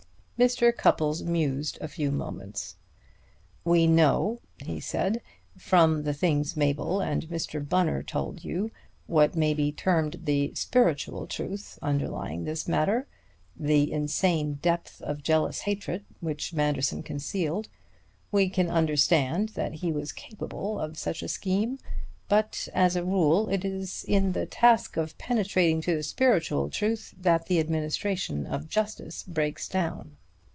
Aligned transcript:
Mr. 0.43 0.75
Cupples 0.75 1.21
mused 1.21 1.77
a 1.81 1.87
few 1.87 2.09
moments. 2.09 2.75
"We 3.63 3.85
know," 3.85 4.39
he 4.57 4.79
said, 4.79 5.21
"from 5.55 6.01
the 6.01 6.15
things 6.15 6.57
Mabel 6.57 6.99
and 6.99 7.27
Mr. 7.29 7.63
Bunner 7.63 8.01
told 8.01 8.43
you 8.43 8.71
what 9.05 9.35
may 9.35 9.53
be 9.53 9.71
termed 9.71 10.21
the 10.23 10.51
spiritual 10.55 11.27
truth 11.27 11.77
underlying 11.83 12.43
this 12.45 12.67
matter: 12.67 13.05
the 13.55 13.91
insane 13.91 14.55
depth 14.63 14.99
of 15.03 15.21
jealous 15.21 15.59
hatred 15.59 16.03
which 16.21 16.55
Manderson 16.55 17.03
concealed. 17.03 17.67
We 18.31 18.49
can 18.49 18.67
understand 18.67 19.49
that 19.49 19.73
he 19.75 19.91
was 19.91 20.11
capable 20.11 20.79
of 20.79 20.97
such 20.97 21.21
a 21.21 21.27
scheme. 21.27 21.77
But 22.27 22.67
as 22.73 22.95
a 22.95 23.05
rule 23.05 23.47
it 23.49 23.63
is 23.63 24.03
in 24.07 24.31
the 24.31 24.47
task 24.47 24.97
of 24.97 25.15
penetrating 25.19 25.81
to 25.81 25.95
the 25.95 26.01
spiritual 26.01 26.71
truth 26.71 27.13
that 27.19 27.45
the 27.45 27.59
administration 27.59 28.47
of 28.47 28.67
justice 28.67 29.21
breaks 29.21 29.69
down. 29.69 30.17